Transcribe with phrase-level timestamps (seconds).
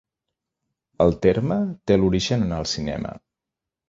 [1.05, 1.57] El terme
[1.91, 3.13] té l'origen en el cinema.